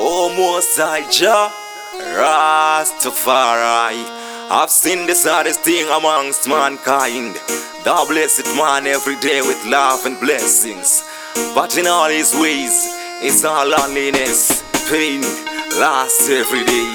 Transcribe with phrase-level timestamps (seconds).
[0.00, 1.52] Almost I Jah
[2.16, 4.00] Rastafari.
[4.50, 7.36] I've seen the saddest thing amongst mankind.
[7.84, 11.04] Thou blessed man every day with love and blessings.
[11.54, 12.88] But in all his ways,
[13.20, 15.20] it's all loneliness, pain,
[15.78, 16.90] loss every day.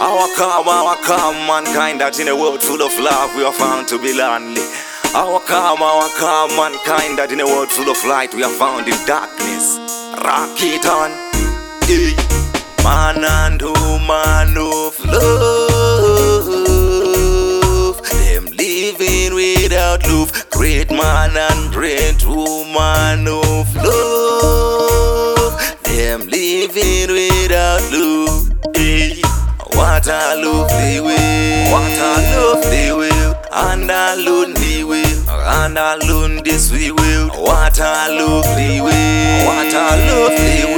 [0.00, 3.86] Our calm, our calm mankind that in a world full of love we are found
[3.88, 4.64] to be lonely.
[5.12, 8.88] Our calm, our calm mankind that in a world full of light we are found
[8.88, 9.76] in darkness.
[10.24, 11.12] Rock it on,
[11.92, 12.25] eh.
[12.86, 16.46] Man and woman of love.
[18.20, 25.54] Them living without love, great man and great woman of love.
[25.84, 28.50] Them living without love.
[28.76, 29.20] eh.
[29.76, 33.18] What a lovely way, what a lovely way,
[33.52, 35.10] and alone the way,
[35.60, 37.28] and alone this we will.
[37.48, 40.75] What a lovely way, what a lovely way,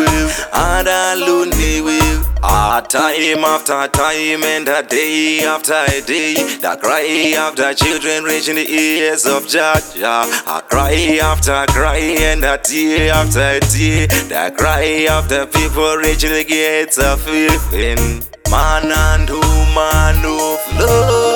[1.13, 1.51] alone
[1.85, 2.23] way.
[2.43, 8.55] Ah, time after time and a day after a day, the cry after children reaching
[8.57, 10.27] the ears of Jah Jah.
[10.47, 16.45] A cry after cry and a tear after tear, the cry after people reaching the
[16.45, 18.23] gates of heaven.
[18.51, 21.28] Man and woman of love,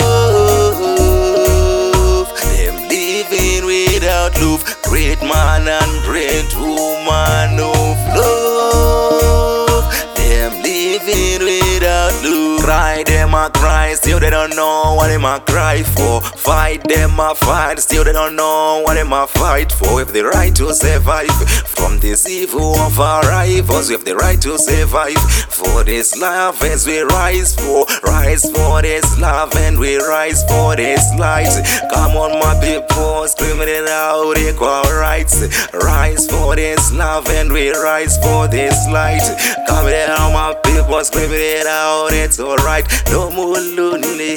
[13.93, 16.21] cry, still they don't know what them a cry for.
[16.21, 20.01] Fight them a fight, still they don't know what them a fight for.
[20.01, 21.31] If the right to survive
[21.67, 25.19] from this evil of our rivals, we have the right to survive
[25.49, 30.77] for this love as we rise for, rise for this love and we rise for
[30.77, 31.53] this light.
[31.93, 35.43] Come on, my people, screaming it out, equal rights.
[35.73, 39.23] Rise for this love and we rise for this light.
[39.67, 42.87] Come on, my people, screaming it out, it's alright.
[43.11, 43.53] No more
[43.83, 44.35] lonely.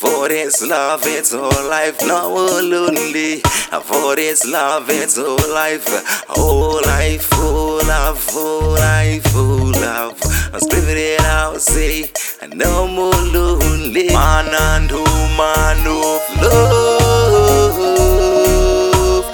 [0.00, 1.98] For this love, it's all life.
[2.06, 3.40] No more lonely.
[3.88, 5.86] For this love, it's all life.
[6.28, 10.18] Whole life, whole love, whole life, whole love.
[10.52, 12.10] I'm screaming it out, say,
[12.54, 14.08] no more lonely.
[14.08, 17.76] Man and woman of love.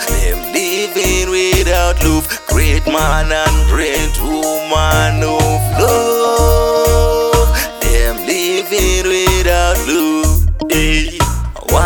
[0.09, 2.27] Them living without love.
[2.49, 7.51] Great man and great woman of love.
[7.81, 8.94] Them living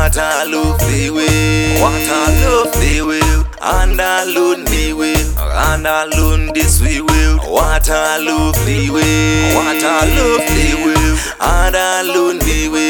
[0.09, 3.21] What a lovely way, what a lovely way,
[3.61, 7.37] and alone the way, and alone this we will.
[7.41, 12.89] What a lovely way, what a lovely way, and alone the way.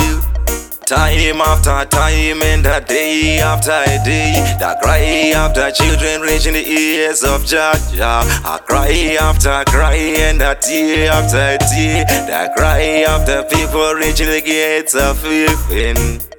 [0.86, 6.64] Time after time and a day after a day, the cry after children reaching the
[6.64, 8.22] ears of Jah Jah.
[8.46, 14.40] A cry after cry and a tear after tear, the cry after people reaching the
[14.40, 16.37] gates of heaven.